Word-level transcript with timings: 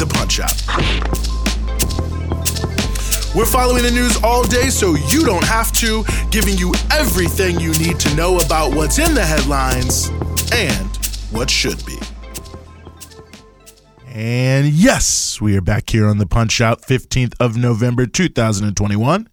the 0.00 0.06
Punch 0.06 0.40
Out. 0.40 0.56
We're 3.36 3.44
following 3.44 3.82
the 3.82 3.90
news 3.90 4.16
all 4.24 4.44
day 4.44 4.70
so 4.70 4.94
you 4.94 5.24
don't 5.26 5.44
have 5.44 5.72
to, 5.72 6.04
giving 6.30 6.56
you 6.56 6.72
everything 6.90 7.60
you 7.60 7.72
need 7.74 8.00
to 8.00 8.14
know 8.16 8.38
about 8.38 8.74
what's 8.74 8.98
in 8.98 9.14
the 9.14 9.24
headlines 9.24 10.08
and 10.54 10.96
what 11.30 11.50
should 11.50 11.84
be. 11.84 11.98
And 14.06 14.68
yes, 14.68 15.38
we 15.38 15.54
are 15.56 15.60
back 15.60 15.90
here 15.90 16.08
on 16.08 16.16
the 16.16 16.26
Punch 16.26 16.62
Out, 16.62 16.80
15th 16.80 17.34
of 17.38 17.58
November, 17.58 18.06
2021. 18.06 19.28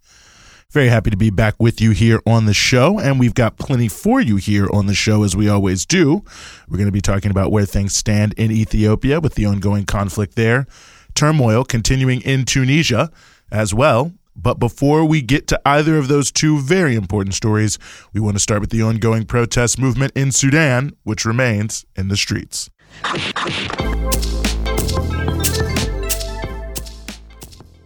Very 0.77 0.89
happy 0.89 1.09
to 1.09 1.17
be 1.17 1.31
back 1.31 1.55
with 1.57 1.81
you 1.81 1.89
here 1.89 2.21
on 2.27 2.45
the 2.45 2.53
show, 2.53 2.99
and 2.99 3.19
we've 3.19 3.33
got 3.33 3.57
plenty 3.57 3.87
for 3.87 4.21
you 4.21 4.35
here 4.35 4.69
on 4.71 4.85
the 4.85 4.93
show 4.93 5.23
as 5.23 5.35
we 5.35 5.49
always 5.49 5.87
do. 5.87 6.23
We're 6.69 6.77
going 6.77 6.87
to 6.87 6.91
be 6.91 7.01
talking 7.01 7.31
about 7.31 7.51
where 7.51 7.65
things 7.65 7.95
stand 7.95 8.33
in 8.33 8.51
Ethiopia 8.51 9.19
with 9.19 9.33
the 9.33 9.47
ongoing 9.47 9.85
conflict 9.85 10.35
there, 10.35 10.67
turmoil 11.15 11.63
continuing 11.63 12.21
in 12.21 12.45
Tunisia 12.45 13.09
as 13.51 13.73
well. 13.73 14.11
But 14.35 14.59
before 14.59 15.03
we 15.03 15.23
get 15.23 15.47
to 15.47 15.59
either 15.65 15.97
of 15.97 16.09
those 16.09 16.31
two 16.31 16.59
very 16.59 16.93
important 16.93 17.33
stories, 17.33 17.79
we 18.13 18.21
want 18.21 18.35
to 18.35 18.39
start 18.39 18.61
with 18.61 18.69
the 18.69 18.83
ongoing 18.83 19.25
protest 19.25 19.79
movement 19.79 20.13
in 20.15 20.31
Sudan, 20.31 20.95
which 21.01 21.25
remains 21.25 21.87
in 21.95 22.07
the 22.09 22.17
streets. 22.17 22.69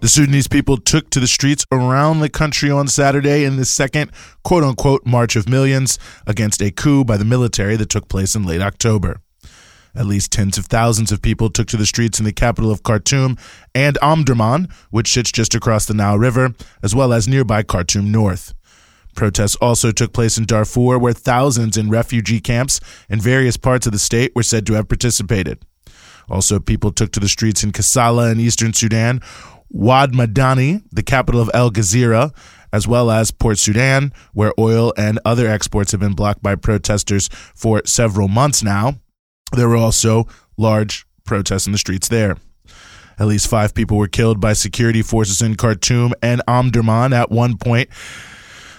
The 0.02 0.10
Sudanese 0.10 0.48
people 0.48 0.78
took 0.78 1.12
to 1.12 1.20
the 1.20 1.28
streets 1.28 1.64
around 1.72 2.22
the 2.22 2.30
country 2.30 2.72
on 2.72 2.88
Saturday 2.88 3.46
in 3.46 3.58
the 3.58 3.66
second 3.66 4.10
quote 4.44 4.64
unquote 4.64 5.06
March 5.06 5.36
of 5.36 5.48
Millions 5.48 6.00
against 6.26 6.60
a 6.60 6.72
coup 6.72 7.06
by 7.06 7.18
the 7.18 7.26
military 7.26 7.76
that 7.76 7.90
took 7.90 8.10
place 8.10 8.36
in 8.36 8.44
late 8.44 8.62
October. 8.62 9.22
At 9.94 10.08
least 10.08 10.32
tens 10.32 10.58
of 10.58 10.66
thousands 10.66 11.12
of 11.12 11.22
people 11.22 11.52
took 11.52 11.68
to 11.68 11.78
the 11.78 11.86
streets 11.86 12.18
in 12.18 12.26
the 12.26 12.32
capital 12.32 12.72
of 12.72 12.82
Khartoum 12.82 13.38
and 13.76 13.96
Omdurman, 14.02 14.72
which 14.90 15.12
sits 15.12 15.32
just 15.32 15.54
across 15.54 15.86
the 15.86 15.94
Nile 15.94 16.18
River, 16.18 16.56
as 16.82 16.96
well 16.96 17.14
as 17.14 17.28
nearby 17.28 17.62
Khartoum 17.62 18.12
North. 18.12 18.56
Protests 19.16 19.58
also 19.58 19.92
took 19.92 20.14
place 20.14 20.36
in 20.36 20.46
Darfur, 20.46 20.98
where 20.98 21.14
thousands 21.14 21.78
in 21.78 21.92
refugee 21.92 22.40
camps 22.40 22.80
in 23.08 23.22
various 23.22 23.56
parts 23.56 23.86
of 23.86 23.92
the 23.92 24.00
state 24.00 24.32
were 24.36 24.42
said 24.42 24.66
to 24.66 24.74
have 24.74 24.88
participated. 24.88 25.64
Also, 26.28 26.60
people 26.60 26.92
took 26.92 27.12
to 27.12 27.20
the 27.20 27.30
streets 27.30 27.64
in 27.64 27.72
Kassala 27.72 28.32
in 28.32 28.40
eastern 28.40 28.74
Sudan, 28.74 29.22
Wad 29.74 30.14
Madani, 30.14 30.84
the 30.92 31.04
capital 31.04 31.42
of 31.42 31.50
El 31.54 31.72
Gezira, 31.72 32.34
as 32.74 32.88
well 32.88 33.10
as 33.10 33.32
Port 33.32 33.58
Sudan, 33.58 34.14
where 34.34 34.54
oil 34.60 34.94
and 34.98 35.20
other 35.26 35.48
exports 35.48 35.92
have 35.92 36.02
been 36.02 36.14
blocked 36.14 36.44
by 36.44 36.56
protesters 36.56 37.30
for 37.56 37.82
several 37.86 38.28
months 38.28 38.64
now. 38.64 38.96
There 39.54 39.68
were 39.68 39.78
also 39.78 40.28
large 40.58 41.06
protests 41.26 41.66
in 41.66 41.72
the 41.72 41.78
streets 41.78 42.08
there. 42.08 42.38
At 43.20 43.28
least 43.28 43.48
five 43.48 43.74
people 43.74 43.98
were 43.98 44.08
killed 44.08 44.40
by 44.40 44.54
security 44.54 45.02
forces 45.02 45.42
in 45.42 45.56
Khartoum 45.56 46.14
and 46.22 46.42
Omdurman. 46.48 47.14
At 47.14 47.30
one 47.30 47.58
point, 47.58 47.90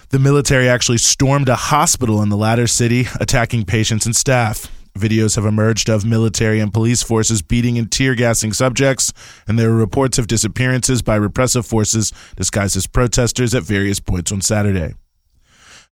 the 0.08 0.18
military 0.18 0.68
actually 0.68 0.98
stormed 0.98 1.48
a 1.48 1.54
hospital 1.54 2.22
in 2.22 2.28
the 2.28 2.36
latter 2.36 2.66
city, 2.66 3.06
attacking 3.20 3.64
patients 3.64 4.04
and 4.04 4.16
staff. 4.16 4.66
Videos 4.98 5.36
have 5.36 5.46
emerged 5.46 5.88
of 5.88 6.04
military 6.04 6.60
and 6.60 6.72
police 6.72 7.02
forces 7.02 7.42
beating 7.42 7.78
and 7.78 7.90
tear 7.90 8.14
gassing 8.14 8.52
subjects, 8.52 9.12
and 9.48 9.58
there 9.58 9.70
are 9.70 9.76
reports 9.76 10.18
of 10.18 10.26
disappearances 10.26 11.02
by 11.02 11.16
repressive 11.16 11.66
forces 11.66 12.12
disguised 12.36 12.76
as 12.76 12.86
protesters 12.86 13.54
at 13.54 13.62
various 13.62 14.00
points 14.00 14.30
on 14.30 14.40
Saturday. 14.42 14.94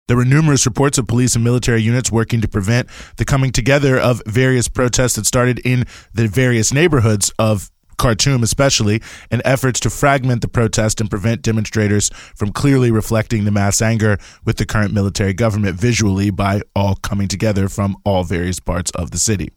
There 0.07 0.17
were 0.17 0.25
numerous 0.25 0.65
reports 0.65 0.97
of 0.97 1.07
police 1.07 1.35
and 1.35 1.43
military 1.43 1.83
units 1.83 2.11
working 2.11 2.41
to 2.41 2.47
prevent 2.47 2.89
the 3.17 3.25
coming 3.25 3.51
together 3.51 3.97
of 3.97 4.23
various 4.25 4.67
protests 4.67 5.13
that 5.13 5.27
started 5.27 5.59
in 5.59 5.85
the 6.13 6.27
various 6.27 6.73
neighborhoods 6.73 7.31
of 7.37 7.69
Khartoum, 7.99 8.41
especially, 8.41 9.01
in 9.29 9.41
efforts 9.45 9.79
to 9.81 9.91
fragment 9.91 10.41
the 10.41 10.47
protest 10.47 10.99
and 10.99 11.09
prevent 11.09 11.43
demonstrators 11.43 12.09
from 12.35 12.51
clearly 12.51 12.89
reflecting 12.89 13.45
the 13.45 13.51
mass 13.51 13.81
anger 13.81 14.17
with 14.45 14.57
the 14.57 14.65
current 14.65 14.93
military 14.93 15.33
government 15.33 15.79
visually 15.79 16.31
by 16.31 16.61
all 16.75 16.95
coming 16.95 17.27
together 17.27 17.69
from 17.69 17.95
all 18.03 18.23
various 18.23 18.59
parts 18.59 18.89
of 18.91 19.11
the 19.11 19.19
city. 19.19 19.51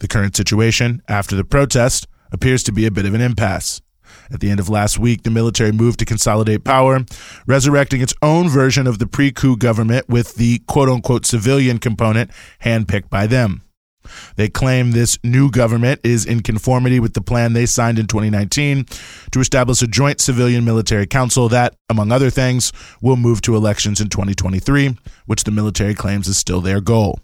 The 0.00 0.08
current 0.08 0.34
situation, 0.34 1.02
after 1.06 1.36
the 1.36 1.44
protest, 1.44 2.08
appears 2.32 2.64
to 2.64 2.72
be 2.72 2.86
a 2.86 2.90
bit 2.90 3.06
of 3.06 3.14
an 3.14 3.20
impasse. 3.20 3.80
At 4.32 4.40
the 4.40 4.50
end 4.50 4.60
of 4.60 4.68
last 4.68 4.98
week, 4.98 5.22
the 5.22 5.30
military 5.30 5.72
moved 5.72 5.98
to 6.00 6.04
consolidate 6.04 6.64
power, 6.64 7.04
resurrecting 7.46 8.00
its 8.00 8.14
own 8.22 8.48
version 8.48 8.86
of 8.86 8.98
the 8.98 9.06
pre 9.06 9.30
coup 9.30 9.56
government 9.56 10.08
with 10.08 10.34
the 10.34 10.58
quote 10.66 10.88
unquote 10.88 11.26
civilian 11.26 11.78
component 11.78 12.30
handpicked 12.64 13.10
by 13.10 13.26
them. 13.26 13.62
They 14.36 14.48
claim 14.48 14.92
this 14.92 15.18
new 15.24 15.50
government 15.50 16.00
is 16.04 16.24
in 16.24 16.42
conformity 16.42 17.00
with 17.00 17.14
the 17.14 17.20
plan 17.20 17.52
they 17.52 17.66
signed 17.66 17.98
in 17.98 18.06
2019 18.06 18.86
to 19.32 19.40
establish 19.40 19.82
a 19.82 19.86
joint 19.86 20.20
civilian 20.20 20.64
military 20.64 21.06
council 21.06 21.48
that, 21.48 21.74
among 21.88 22.12
other 22.12 22.30
things, 22.30 22.72
will 23.00 23.16
move 23.16 23.40
to 23.42 23.56
elections 23.56 24.00
in 24.00 24.08
2023, 24.08 24.96
which 25.26 25.44
the 25.44 25.50
military 25.50 25.94
claims 25.94 26.28
is 26.28 26.38
still 26.38 26.60
their 26.60 26.80
goal. 26.80 27.20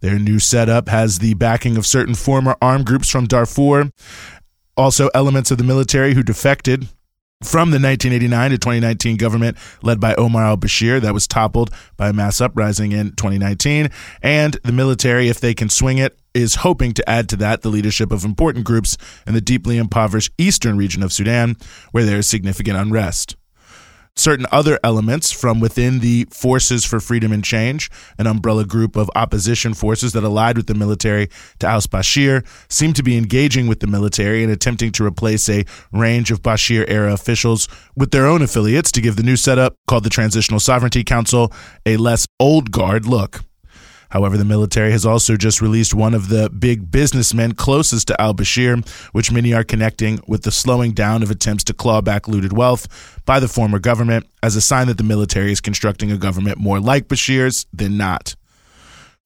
Their 0.00 0.18
new 0.18 0.38
setup 0.38 0.88
has 0.88 1.18
the 1.18 1.34
backing 1.34 1.76
of 1.76 1.86
certain 1.86 2.14
former 2.14 2.56
armed 2.62 2.86
groups 2.86 3.10
from 3.10 3.26
Darfur, 3.26 3.92
also 4.76 5.10
elements 5.14 5.50
of 5.50 5.58
the 5.58 5.64
military 5.64 6.14
who 6.14 6.22
defected 6.22 6.88
from 7.42 7.70
the 7.70 7.80
1989 7.80 8.50
to 8.50 8.58
2019 8.58 9.16
government 9.16 9.56
led 9.82 9.98
by 9.98 10.14
Omar 10.16 10.44
al 10.44 10.58
Bashir 10.58 11.00
that 11.00 11.14
was 11.14 11.26
toppled 11.26 11.70
by 11.96 12.10
a 12.10 12.12
mass 12.12 12.38
uprising 12.38 12.92
in 12.92 13.12
2019. 13.12 13.88
And 14.22 14.58
the 14.62 14.72
military, 14.72 15.28
if 15.28 15.40
they 15.40 15.54
can 15.54 15.70
swing 15.70 15.96
it, 15.96 16.18
is 16.34 16.56
hoping 16.56 16.92
to 16.92 17.08
add 17.08 17.30
to 17.30 17.36
that 17.36 17.62
the 17.62 17.70
leadership 17.70 18.12
of 18.12 18.24
important 18.24 18.66
groups 18.66 18.98
in 19.26 19.32
the 19.32 19.40
deeply 19.40 19.78
impoverished 19.78 20.32
eastern 20.36 20.76
region 20.76 21.02
of 21.02 21.14
Sudan, 21.14 21.56
where 21.92 22.04
there 22.04 22.18
is 22.18 22.28
significant 22.28 22.76
unrest 22.76 23.36
certain 24.20 24.46
other 24.52 24.78
elements 24.84 25.32
from 25.32 25.60
within 25.60 26.00
the 26.00 26.26
Forces 26.30 26.84
for 26.84 27.00
Freedom 27.00 27.32
and 27.32 27.42
Change, 27.42 27.90
an 28.18 28.26
umbrella 28.26 28.64
group 28.64 28.96
of 28.96 29.10
opposition 29.16 29.74
forces 29.74 30.12
that 30.12 30.22
allied 30.22 30.56
with 30.56 30.66
the 30.66 30.74
military 30.74 31.28
to 31.58 31.66
oust 31.66 31.90
Bashir, 31.90 32.46
seem 32.68 32.92
to 32.92 33.02
be 33.02 33.16
engaging 33.16 33.66
with 33.66 33.80
the 33.80 33.86
military 33.86 34.42
and 34.42 34.52
attempting 34.52 34.92
to 34.92 35.04
replace 35.04 35.48
a 35.48 35.64
range 35.92 36.30
of 36.30 36.42
Bashir 36.42 36.84
era 36.88 37.12
officials 37.12 37.66
with 37.96 38.10
their 38.10 38.26
own 38.26 38.42
affiliates 38.42 38.92
to 38.92 39.00
give 39.00 39.16
the 39.16 39.22
new 39.22 39.36
setup, 39.36 39.74
called 39.88 40.04
the 40.04 40.10
Transitional 40.10 40.60
Sovereignty 40.60 41.02
Council, 41.02 41.52
a 41.86 41.96
less 41.96 42.26
old 42.38 42.70
guard 42.70 43.06
look. 43.06 43.42
However, 44.10 44.36
the 44.36 44.44
military 44.44 44.92
has 44.92 45.06
also 45.06 45.36
just 45.36 45.60
released 45.60 45.94
one 45.94 46.14
of 46.14 46.28
the 46.28 46.50
big 46.50 46.90
businessmen 46.90 47.52
closest 47.52 48.08
to 48.08 48.20
al 48.20 48.34
Bashir, 48.34 48.86
which 49.12 49.32
many 49.32 49.52
are 49.54 49.64
connecting 49.64 50.20
with 50.26 50.42
the 50.42 50.50
slowing 50.50 50.92
down 50.92 51.22
of 51.22 51.30
attempts 51.30 51.64
to 51.64 51.74
claw 51.74 52.00
back 52.00 52.28
looted 52.28 52.52
wealth 52.52 53.20
by 53.24 53.40
the 53.40 53.48
former 53.48 53.78
government 53.78 54.26
as 54.42 54.56
a 54.56 54.60
sign 54.60 54.88
that 54.88 54.98
the 54.98 55.04
military 55.04 55.52
is 55.52 55.60
constructing 55.60 56.10
a 56.10 56.16
government 56.18 56.58
more 56.58 56.80
like 56.80 57.08
Bashir's 57.08 57.66
than 57.72 57.96
not 57.96 58.34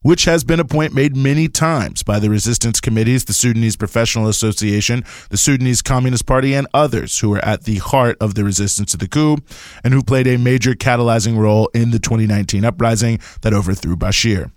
which 0.05 0.27
has 0.27 0.45
been 0.45 0.61
a 0.61 0.65
point 0.67 0.93
made 0.93 1.17
many 1.17 1.49
times 1.49 2.03
by 2.03 2.19
the 2.19 2.29
resistance 2.29 2.79
committees, 2.79 3.25
the 3.25 3.33
Sudanese 3.33 3.75
Professional 3.75 4.29
Association, 4.29 5.03
the 5.31 5.39
Sudanese 5.39 5.81
Communist 5.81 6.27
Party, 6.27 6.53
and 6.53 6.69
others 6.75 7.19
who 7.21 7.31
were 7.31 7.43
at 7.43 7.65
the 7.65 7.79
heart 7.79 8.19
of 8.21 8.35
the 8.35 8.45
resistance 8.45 8.91
to 8.91 8.99
the 8.99 9.09
coup 9.09 9.39
and 9.83 9.95
who 9.95 10.03
played 10.03 10.27
a 10.27 10.37
major 10.37 10.75
catalyzing 10.75 11.39
role 11.39 11.71
in 11.73 11.91
the 11.91 11.99
2019 11.99 12.67
uprising 12.67 13.19
that 13.41 13.55
overthrew 13.55 13.97
Bashir. 13.97 14.53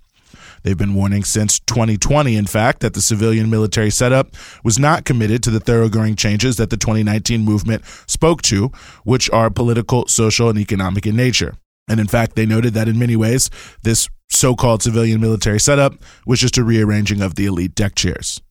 They've 0.67 0.77
been 0.77 0.95
warning 0.95 1.23
since 1.23 1.61
2020, 1.61 2.35
in 2.35 2.45
fact, 2.45 2.81
that 2.81 2.93
the 2.93 2.99
civilian 2.99 3.49
military 3.49 3.89
setup 3.89 4.35
was 4.65 4.77
not 4.77 5.05
committed 5.05 5.41
to 5.43 5.49
the 5.49 5.61
thoroughgoing 5.61 6.17
changes 6.17 6.57
that 6.57 6.71
the 6.71 6.75
2019 6.75 7.39
movement 7.39 7.85
spoke 8.05 8.41
to, 8.41 8.73
which 9.05 9.29
are 9.29 9.49
political, 9.49 10.07
social, 10.07 10.49
and 10.49 10.59
economic 10.59 11.05
in 11.05 11.15
nature. 11.15 11.55
And 11.87 12.01
in 12.01 12.07
fact, 12.07 12.35
they 12.35 12.45
noted 12.45 12.73
that 12.73 12.89
in 12.89 12.99
many 12.99 13.15
ways, 13.15 13.49
this 13.83 14.09
so 14.27 14.57
called 14.57 14.83
civilian 14.83 15.21
military 15.21 15.61
setup 15.61 15.93
was 16.25 16.41
just 16.41 16.57
a 16.57 16.65
rearranging 16.65 17.21
of 17.21 17.35
the 17.35 17.45
elite 17.45 17.73
deck 17.73 17.95
chairs. 17.95 18.41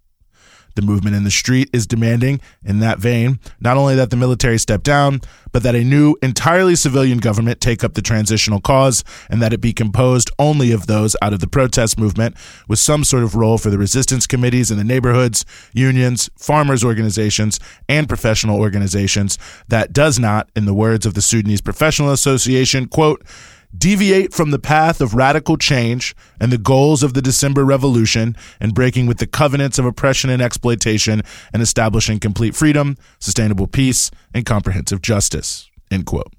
The 0.77 0.83
movement 0.83 1.17
in 1.17 1.25
the 1.25 1.31
street 1.31 1.71
is 1.73 1.87
demanding, 1.87 2.41
in 2.65 2.81
that 2.81 2.99
vein, 2.99 3.41
not 3.61 3.77
only 3.77 3.95
that 3.97 4.11
the 4.11 4.17
military 4.17 4.59
step 4.59 4.83
down, 4.83 5.23
but 5.53 5.63
that 5.63 5.75
a 5.75 5.83
new, 5.83 6.17
entirely 6.23 6.77
civilian 6.77 7.17
government 7.17 7.63
take 7.63 7.83
up 7.83 7.95
the 7.95 8.03
transitional 8.03 8.61
cause 8.61 9.03
and 9.31 9.41
that 9.41 9.55
it 9.55 9.61
be 9.63 9.73
composed 9.73 10.31
only 10.39 10.73
of 10.73 10.87
those 10.87 11.17
out 11.23 11.33
of 11.33 11.41
the 11.41 11.47
protest 11.47 11.99
movement 11.99 12.37
with 12.69 12.79
some 12.79 13.05
sort 13.05 13.23
of 13.23 13.35
role 13.35 13.57
for 13.57 13.71
the 13.71 13.79
resistance 13.79 14.27
committees 14.27 14.71
in 14.71 14.77
the 14.77 14.85
neighborhoods, 14.85 15.47
unions, 15.73 16.29
farmers' 16.37 16.85
organizations, 16.85 17.59
and 17.89 18.07
professional 18.07 18.61
organizations. 18.61 19.39
That 19.69 19.95
does 19.95 20.19
not, 20.19 20.51
in 20.55 20.67
the 20.67 20.75
words 20.75 21.07
of 21.07 21.15
the 21.15 21.23
Sudanese 21.23 21.63
Professional 21.63 22.13
Association, 22.13 22.87
quote, 22.87 23.25
deviate 23.79 24.33
from 24.33 24.51
the 24.51 24.59
path 24.59 25.01
of 25.01 25.15
radical 25.15 25.57
change 25.57 26.15
and 26.41 26.53
the 26.53 26.59
goals 26.59 27.03
of 27.03 27.15
the 27.15 27.23
December 27.23 27.65
Revolution 27.65 28.37
and 28.61 28.75
breaking 28.75 29.07
with 29.07 29.19
the 29.19 29.27
covenants 29.27 29.79
of 29.79 29.85
oppression 29.85 30.31
and 30.31 30.43
exploitation 30.43 31.23
and 31.53 31.63
establishing 31.63 32.19
complete 32.19 32.55
freedom, 32.55 32.97
sustainable 33.19 33.67
peace, 33.67 34.11
and 34.35 34.47
comprehensive 34.47 35.03
justice. 35.03 35.71
End 35.91 36.07
quote. 36.07 36.33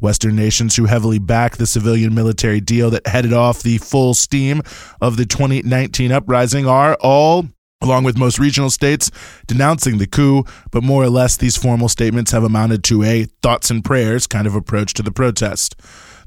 Western 0.00 0.34
nations 0.34 0.76
who 0.76 0.86
heavily 0.86 1.18
backed 1.18 1.58
the 1.58 1.66
civilian 1.66 2.14
military 2.14 2.60
deal 2.60 2.90
that 2.90 3.06
headed 3.06 3.32
off 3.32 3.62
the 3.62 3.78
full 3.78 4.14
steam 4.14 4.62
of 5.00 5.16
the 5.16 5.26
2019 5.26 6.10
uprising 6.10 6.66
are 6.66 6.96
all 7.00 7.46
along 7.82 8.04
with 8.04 8.18
most 8.18 8.38
regional 8.38 8.68
states, 8.68 9.10
denouncing 9.46 9.96
the 9.96 10.06
coup, 10.06 10.44
but 10.70 10.82
more 10.82 11.02
or 11.02 11.08
less 11.08 11.36
these 11.38 11.56
formal 11.56 11.88
statements 11.88 12.30
have 12.30 12.44
amounted 12.44 12.84
to 12.84 13.02
a 13.02 13.24
thoughts 13.42 13.70
and 13.70 13.82
prayers 13.82 14.26
kind 14.26 14.46
of 14.46 14.54
approach 14.54 14.92
to 14.92 15.02
the 15.02 15.12
protest 15.12 15.74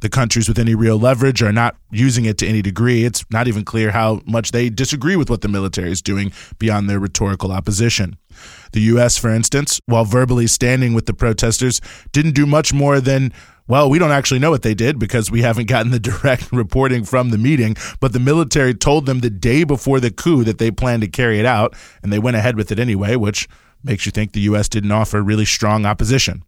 the 0.03 0.09
countries 0.09 0.47
with 0.47 0.59
any 0.59 0.75
real 0.75 0.99
leverage 0.99 1.41
are 1.41 1.53
not 1.53 1.77
using 1.89 2.25
it 2.25 2.37
to 2.37 2.45
any 2.45 2.61
degree. 2.61 3.05
It's 3.05 3.25
not 3.31 3.47
even 3.47 3.63
clear 3.63 3.91
how 3.91 4.21
much 4.25 4.51
they 4.51 4.69
disagree 4.69 5.15
with 5.15 5.29
what 5.29 5.41
the 5.41 5.47
military 5.47 5.91
is 5.91 6.01
doing 6.01 6.31
beyond 6.59 6.89
their 6.89 6.99
rhetorical 6.99 7.53
opposition. 7.53 8.17
The 8.73 8.81
U.S., 8.81 9.17
for 9.17 9.29
instance, 9.29 9.79
while 9.85 10.03
verbally 10.03 10.45
standing 10.47 10.93
with 10.93 11.05
the 11.05 11.13
protesters, 11.13 11.79
didn't 12.11 12.35
do 12.35 12.45
much 12.45 12.73
more 12.73 12.99
than 12.99 13.33
well, 13.65 13.89
we 13.89 13.97
don't 13.97 14.11
actually 14.11 14.41
know 14.41 14.51
what 14.51 14.61
they 14.61 14.73
did 14.73 14.99
because 14.99 15.31
we 15.31 15.41
haven't 15.41 15.69
gotten 15.69 15.93
the 15.93 15.99
direct 16.11 16.51
reporting 16.51 17.05
from 17.05 17.29
the 17.29 17.37
meeting, 17.37 17.77
but 18.01 18.11
the 18.11 18.19
military 18.19 18.73
told 18.73 19.05
them 19.05 19.21
the 19.21 19.29
day 19.29 19.63
before 19.63 20.01
the 20.01 20.11
coup 20.11 20.43
that 20.43 20.57
they 20.57 20.69
planned 20.69 21.01
to 21.03 21.07
carry 21.07 21.39
it 21.39 21.45
out, 21.45 21.73
and 22.03 22.11
they 22.11 22.19
went 22.19 22.35
ahead 22.35 22.57
with 22.57 22.73
it 22.73 22.79
anyway, 22.79 23.15
which 23.15 23.47
makes 23.81 24.05
you 24.05 24.11
think 24.11 24.33
the 24.33 24.41
U.S. 24.41 24.67
didn't 24.67 24.91
offer 24.91 25.23
really 25.23 25.45
strong 25.45 25.85
opposition. 25.85 26.43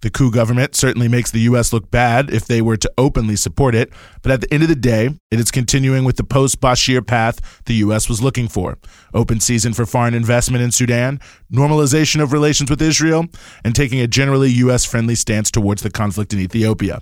The 0.00 0.10
coup 0.10 0.30
government 0.30 0.74
certainly 0.74 1.08
makes 1.08 1.30
the 1.30 1.40
U.S. 1.40 1.72
look 1.72 1.90
bad 1.90 2.30
if 2.30 2.46
they 2.46 2.62
were 2.62 2.76
to 2.76 2.92
openly 2.98 3.36
support 3.36 3.74
it, 3.74 3.92
but 4.22 4.32
at 4.32 4.40
the 4.40 4.52
end 4.52 4.62
of 4.62 4.68
the 4.68 4.76
day, 4.76 5.10
it 5.30 5.40
is 5.40 5.50
continuing 5.50 6.04
with 6.04 6.16
the 6.16 6.24
post 6.24 6.60
Bashir 6.60 7.06
path 7.06 7.62
the 7.64 7.74
U.S. 7.76 8.08
was 8.08 8.22
looking 8.22 8.48
for 8.48 8.78
open 9.14 9.40
season 9.40 9.72
for 9.72 9.86
foreign 9.86 10.14
investment 10.14 10.62
in 10.62 10.72
Sudan, 10.72 11.20
normalization 11.52 12.22
of 12.22 12.32
relations 12.32 12.70
with 12.70 12.82
Israel, 12.82 13.26
and 13.64 13.74
taking 13.74 14.00
a 14.00 14.06
generally 14.06 14.50
U.S. 14.50 14.84
friendly 14.84 15.14
stance 15.14 15.50
towards 15.50 15.82
the 15.82 15.90
conflict 15.90 16.32
in 16.32 16.40
Ethiopia. 16.40 17.00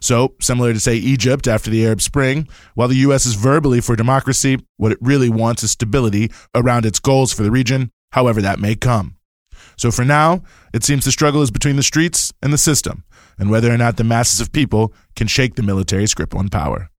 So, 0.00 0.34
similar 0.40 0.72
to, 0.72 0.80
say, 0.80 0.96
Egypt 0.96 1.46
after 1.46 1.70
the 1.70 1.86
Arab 1.86 2.00
Spring, 2.00 2.48
while 2.74 2.88
the 2.88 2.96
U.S. 2.96 3.26
is 3.26 3.34
verbally 3.34 3.80
for 3.80 3.96
democracy, 3.96 4.58
what 4.76 4.92
it 4.92 4.98
really 5.00 5.28
wants 5.28 5.62
is 5.62 5.72
stability 5.72 6.30
around 6.54 6.86
its 6.86 6.98
goals 6.98 7.32
for 7.32 7.42
the 7.42 7.50
region, 7.50 7.90
however 8.12 8.42
that 8.42 8.58
may 8.58 8.74
come. 8.74 9.16
So 9.80 9.90
for 9.90 10.04
now, 10.04 10.42
it 10.74 10.84
seems 10.84 11.06
the 11.06 11.10
struggle 11.10 11.40
is 11.40 11.50
between 11.50 11.76
the 11.76 11.82
streets 11.82 12.34
and 12.42 12.52
the 12.52 12.58
system, 12.58 13.02
and 13.38 13.50
whether 13.50 13.72
or 13.72 13.78
not 13.78 13.96
the 13.96 14.04
masses 14.04 14.38
of 14.38 14.52
people 14.52 14.92
can 15.16 15.26
shake 15.26 15.54
the 15.54 15.62
military's 15.62 16.12
grip 16.12 16.34
on 16.36 16.50
power. 16.50 16.90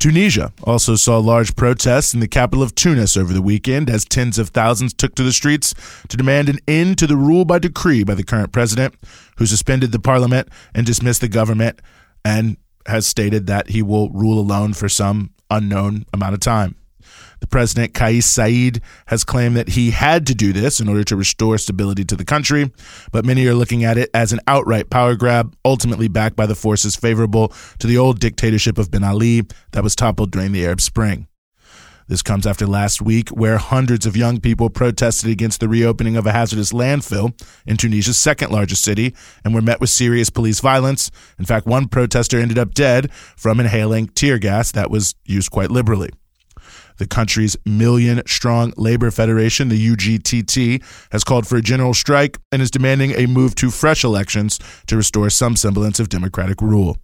Tunisia 0.00 0.52
also 0.64 0.96
saw 0.96 1.18
large 1.18 1.54
protests 1.54 2.12
in 2.12 2.18
the 2.18 2.26
capital 2.26 2.64
of 2.64 2.74
Tunis 2.74 3.16
over 3.16 3.32
the 3.32 3.40
weekend 3.40 3.88
as 3.88 4.04
tens 4.04 4.40
of 4.40 4.48
thousands 4.48 4.92
took 4.92 5.14
to 5.14 5.22
the 5.22 5.32
streets 5.32 5.72
to 6.08 6.16
demand 6.16 6.48
an 6.48 6.58
end 6.66 6.98
to 6.98 7.06
the 7.06 7.16
rule 7.16 7.44
by 7.44 7.60
decree 7.60 8.02
by 8.02 8.16
the 8.16 8.24
current 8.24 8.50
president, 8.50 8.96
who 9.36 9.46
suspended 9.46 9.92
the 9.92 10.00
parliament 10.00 10.48
and 10.74 10.84
dismissed 10.84 11.20
the 11.20 11.28
government 11.28 11.78
and 12.24 12.56
has 12.88 13.06
stated 13.06 13.46
that 13.46 13.70
he 13.70 13.82
will 13.82 14.10
rule 14.10 14.40
alone 14.40 14.72
for 14.72 14.88
some 14.88 15.30
unknown 15.48 16.04
amount 16.12 16.34
of 16.34 16.40
time. 16.40 16.74
The 17.42 17.48
president, 17.48 17.92
Kais 17.92 18.24
Saied, 18.24 18.80
has 19.06 19.24
claimed 19.24 19.56
that 19.56 19.70
he 19.70 19.90
had 19.90 20.28
to 20.28 20.34
do 20.34 20.52
this 20.52 20.78
in 20.78 20.88
order 20.88 21.02
to 21.02 21.16
restore 21.16 21.58
stability 21.58 22.04
to 22.04 22.14
the 22.14 22.24
country, 22.24 22.70
but 23.10 23.24
many 23.24 23.44
are 23.46 23.54
looking 23.54 23.82
at 23.82 23.98
it 23.98 24.10
as 24.14 24.32
an 24.32 24.38
outright 24.46 24.90
power 24.90 25.16
grab, 25.16 25.56
ultimately 25.64 26.06
backed 26.06 26.36
by 26.36 26.46
the 26.46 26.54
forces 26.54 26.94
favorable 26.94 27.52
to 27.80 27.88
the 27.88 27.98
old 27.98 28.20
dictatorship 28.20 28.78
of 28.78 28.92
Ben 28.92 29.02
Ali 29.02 29.42
that 29.72 29.82
was 29.82 29.96
toppled 29.96 30.30
during 30.30 30.52
the 30.52 30.64
Arab 30.64 30.80
Spring. 30.80 31.26
This 32.06 32.22
comes 32.22 32.46
after 32.46 32.64
last 32.64 33.02
week, 33.02 33.30
where 33.30 33.58
hundreds 33.58 34.06
of 34.06 34.16
young 34.16 34.38
people 34.38 34.70
protested 34.70 35.28
against 35.28 35.58
the 35.58 35.68
reopening 35.68 36.16
of 36.16 36.26
a 36.26 36.32
hazardous 36.32 36.70
landfill 36.70 37.34
in 37.66 37.76
Tunisia's 37.76 38.18
second 38.18 38.52
largest 38.52 38.84
city 38.84 39.16
and 39.44 39.52
were 39.52 39.62
met 39.62 39.80
with 39.80 39.90
serious 39.90 40.30
police 40.30 40.60
violence. 40.60 41.10
In 41.40 41.44
fact, 41.44 41.66
one 41.66 41.88
protester 41.88 42.38
ended 42.38 42.58
up 42.58 42.72
dead 42.72 43.12
from 43.12 43.58
inhaling 43.58 44.06
tear 44.06 44.38
gas 44.38 44.70
that 44.70 44.92
was 44.92 45.16
used 45.24 45.50
quite 45.50 45.72
liberally. 45.72 46.10
The 47.02 47.08
country's 47.08 47.56
million 47.66 48.22
strong 48.28 48.72
labor 48.76 49.10
federation, 49.10 49.68
the 49.68 49.88
UGTT, 49.96 50.84
has 51.10 51.24
called 51.24 51.48
for 51.48 51.56
a 51.56 51.60
general 51.60 51.94
strike 51.94 52.38
and 52.52 52.62
is 52.62 52.70
demanding 52.70 53.10
a 53.16 53.26
move 53.26 53.56
to 53.56 53.72
fresh 53.72 54.04
elections 54.04 54.60
to 54.86 54.96
restore 54.96 55.28
some 55.28 55.56
semblance 55.56 55.98
of 55.98 56.08
democratic 56.08 56.62
rule. 56.62 56.98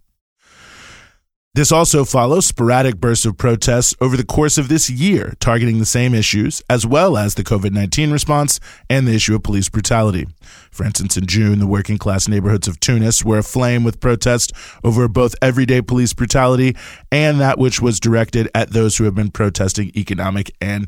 This 1.55 1.71
also 1.71 2.05
follows 2.05 2.45
sporadic 2.45 2.97
bursts 2.97 3.25
of 3.25 3.35
protests 3.35 3.95
over 3.99 4.15
the 4.15 4.23
course 4.23 4.59
of 4.59 4.67
this 4.69 4.87
year, 4.87 5.33
targeting 5.39 5.79
the 5.79 5.85
same 5.85 6.13
issues, 6.13 6.61
as 6.69 6.85
well 6.85 7.17
as 7.17 7.33
the 7.33 7.43
COVID 7.43 7.71
19 7.71 8.11
response 8.11 8.59
and 8.87 9.07
the 9.07 9.15
issue 9.15 9.33
of 9.33 9.41
police 9.41 9.67
brutality. 9.67 10.27
For 10.69 10.85
instance, 10.85 11.17
in 11.17 11.25
June, 11.25 11.57
the 11.57 11.65
working 11.65 11.97
class 11.97 12.27
neighborhoods 12.27 12.67
of 12.67 12.79
Tunis 12.79 13.25
were 13.25 13.39
aflame 13.39 13.83
with 13.83 13.99
protest 13.99 14.53
over 14.83 15.07
both 15.07 15.33
everyday 15.41 15.81
police 15.81 16.13
brutality 16.13 16.75
and 17.11 17.39
that 17.39 17.57
which 17.57 17.81
was 17.81 17.99
directed 17.99 18.47
at 18.53 18.69
those 18.69 18.97
who 18.97 19.05
have 19.05 19.15
been 19.15 19.31
protesting 19.31 19.91
economic 19.95 20.51
and 20.61 20.87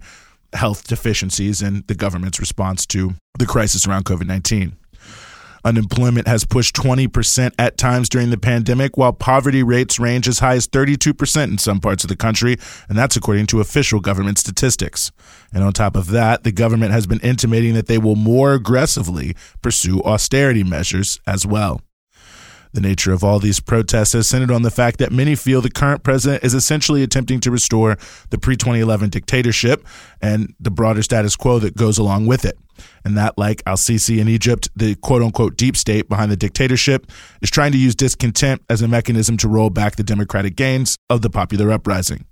health 0.53 0.87
deficiencies 0.87 1.63
in 1.63 1.83
the 1.87 1.95
government's 1.95 2.39
response 2.39 2.85
to 2.85 3.15
the 3.39 3.47
crisis 3.47 3.87
around 3.87 4.05
COVID 4.05 4.27
19. 4.27 4.77
Unemployment 5.63 6.27
has 6.27 6.45
pushed 6.45 6.75
20% 6.75 7.53
at 7.59 7.77
times 7.77 8.09
during 8.09 8.29
the 8.29 8.37
pandemic, 8.37 8.97
while 8.97 9.13
poverty 9.13 9.63
rates 9.63 9.99
range 9.99 10.27
as 10.27 10.39
high 10.39 10.55
as 10.55 10.67
32% 10.67 11.43
in 11.43 11.57
some 11.57 11.79
parts 11.79 12.03
of 12.03 12.09
the 12.09 12.15
country, 12.15 12.57
and 12.89 12.97
that's 12.97 13.15
according 13.15 13.45
to 13.47 13.61
official 13.61 13.99
government 13.99 14.37
statistics. 14.37 15.11
And 15.53 15.63
on 15.63 15.73
top 15.73 15.95
of 15.95 16.07
that, 16.07 16.43
the 16.43 16.51
government 16.51 16.91
has 16.91 17.07
been 17.07 17.19
intimating 17.19 17.73
that 17.75 17.87
they 17.87 17.97
will 17.97 18.15
more 18.15 18.53
aggressively 18.53 19.35
pursue 19.61 20.01
austerity 20.03 20.63
measures 20.63 21.19
as 21.27 21.45
well. 21.45 21.81
The 22.73 22.81
nature 22.81 23.11
of 23.11 23.23
all 23.23 23.39
these 23.39 23.59
protests 23.59 24.13
has 24.13 24.27
centered 24.27 24.51
on 24.51 24.61
the 24.61 24.71
fact 24.71 24.97
that 24.99 25.11
many 25.11 25.35
feel 25.35 25.61
the 25.61 25.69
current 25.69 26.03
president 26.03 26.43
is 26.43 26.53
essentially 26.53 27.03
attempting 27.03 27.39
to 27.41 27.51
restore 27.51 27.97
the 28.29 28.37
pre 28.37 28.55
2011 28.55 29.09
dictatorship 29.09 29.85
and 30.21 30.53
the 30.59 30.71
broader 30.71 31.03
status 31.03 31.35
quo 31.35 31.59
that 31.59 31.75
goes 31.75 31.97
along 31.97 32.27
with 32.27 32.45
it. 32.45 32.57
And 33.03 33.17
that, 33.17 33.37
like 33.37 33.61
Al 33.65 33.75
Sisi 33.75 34.19
in 34.19 34.27
Egypt, 34.27 34.69
the 34.75 34.95
quote 34.95 35.21
unquote 35.21 35.57
deep 35.57 35.75
state 35.75 36.07
behind 36.09 36.31
the 36.31 36.37
dictatorship, 36.37 37.11
is 37.41 37.49
trying 37.49 37.71
to 37.73 37.77
use 37.77 37.95
discontent 37.95 38.61
as 38.69 38.81
a 38.81 38.87
mechanism 38.87 39.37
to 39.37 39.47
roll 39.47 39.69
back 39.69 39.97
the 39.97 40.03
democratic 40.03 40.55
gains 40.55 40.95
of 41.09 41.21
the 41.21 41.29
popular 41.29 41.71
uprising. 41.71 42.25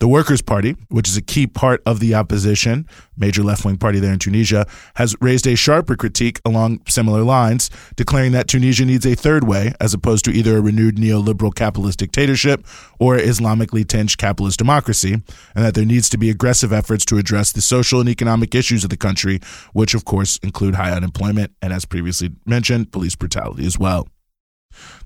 The 0.00 0.08
Workers' 0.08 0.40
Party, 0.40 0.76
which 0.88 1.10
is 1.10 1.18
a 1.18 1.20
key 1.20 1.46
part 1.46 1.82
of 1.84 2.00
the 2.00 2.14
opposition, 2.14 2.88
major 3.18 3.42
left 3.42 3.66
wing 3.66 3.76
party 3.76 4.00
there 4.00 4.14
in 4.14 4.18
Tunisia, 4.18 4.66
has 4.94 5.14
raised 5.20 5.46
a 5.46 5.54
sharper 5.54 5.94
critique 5.94 6.40
along 6.42 6.80
similar 6.88 7.22
lines, 7.22 7.68
declaring 7.96 8.32
that 8.32 8.48
Tunisia 8.48 8.86
needs 8.86 9.04
a 9.04 9.14
third 9.14 9.46
way 9.46 9.74
as 9.78 9.92
opposed 9.92 10.24
to 10.24 10.30
either 10.30 10.56
a 10.56 10.62
renewed 10.62 10.96
neoliberal 10.96 11.54
capitalist 11.54 11.98
dictatorship 11.98 12.64
or 12.98 13.18
Islamically 13.18 13.86
tinged 13.86 14.16
capitalist 14.16 14.58
democracy, 14.58 15.12
and 15.12 15.64
that 15.66 15.74
there 15.74 15.84
needs 15.84 16.08
to 16.08 16.16
be 16.16 16.30
aggressive 16.30 16.72
efforts 16.72 17.04
to 17.04 17.18
address 17.18 17.52
the 17.52 17.60
social 17.60 18.00
and 18.00 18.08
economic 18.08 18.54
issues 18.54 18.84
of 18.84 18.88
the 18.88 18.96
country, 18.96 19.38
which 19.74 19.92
of 19.92 20.06
course 20.06 20.38
include 20.38 20.76
high 20.76 20.92
unemployment 20.92 21.52
and, 21.60 21.74
as 21.74 21.84
previously 21.84 22.30
mentioned, 22.46 22.90
police 22.90 23.16
brutality 23.16 23.66
as 23.66 23.78
well. 23.78 24.08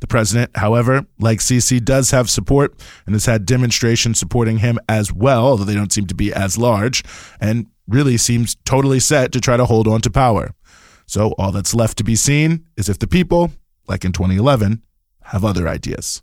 The 0.00 0.06
president, 0.06 0.56
however, 0.56 1.06
like 1.18 1.38
Sisi, 1.38 1.82
does 1.82 2.10
have 2.10 2.28
support 2.30 2.74
and 3.06 3.14
has 3.14 3.26
had 3.26 3.46
demonstrations 3.46 4.18
supporting 4.18 4.58
him 4.58 4.78
as 4.88 5.12
well, 5.12 5.46
although 5.46 5.64
they 5.64 5.74
don't 5.74 5.92
seem 5.92 6.06
to 6.06 6.14
be 6.14 6.32
as 6.32 6.58
large, 6.58 7.02
and 7.40 7.66
really 7.88 8.16
seems 8.16 8.56
totally 8.64 9.00
set 9.00 9.32
to 9.32 9.40
try 9.40 9.56
to 9.56 9.64
hold 9.64 9.88
on 9.88 10.00
to 10.02 10.10
power. 10.10 10.54
So 11.06 11.32
all 11.38 11.52
that's 11.52 11.74
left 11.74 11.98
to 11.98 12.04
be 12.04 12.16
seen 12.16 12.66
is 12.76 12.88
if 12.88 12.98
the 12.98 13.06
people, 13.06 13.52
like 13.88 14.04
in 14.04 14.12
2011, 14.12 14.82
have 15.22 15.44
other 15.44 15.68
ideas. 15.68 16.22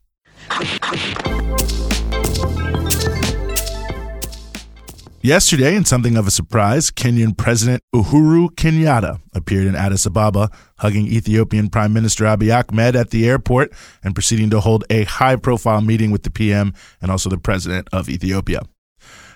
Yesterday, 5.24 5.76
in 5.76 5.86
something 5.86 6.18
of 6.18 6.26
a 6.26 6.32
surprise, 6.32 6.90
Kenyan 6.90 7.38
President 7.38 7.84
Uhuru 7.94 8.50
Kenyatta 8.56 9.22
appeared 9.36 9.68
in 9.68 9.76
Addis 9.76 10.08
Ababa, 10.08 10.50
hugging 10.80 11.06
Ethiopian 11.06 11.70
Prime 11.70 11.94
Minister 11.94 12.24
Abiy 12.24 12.52
Ahmed 12.52 12.96
at 12.96 13.12
the 13.12 13.30
airport 13.30 13.72
and 14.04 14.16
proceeding 14.16 14.50
to 14.50 14.60
hold 14.60 14.84
a 14.90 15.04
high 15.04 15.36
profile 15.36 15.82
meeting 15.82 16.10
with 16.10 16.24
the 16.24 16.32
PM 16.32 16.74
and 17.04 17.12
also 17.12 17.30
the 17.30 17.38
President 17.38 17.88
of 17.94 18.10
Ethiopia. 18.10 18.62